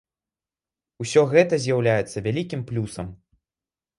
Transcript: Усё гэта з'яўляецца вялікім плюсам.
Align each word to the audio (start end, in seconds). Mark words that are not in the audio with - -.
Усё 1.03 1.21
гэта 1.33 1.53
з'яўляецца 1.67 2.23
вялікім 2.27 2.63
плюсам. 2.69 3.13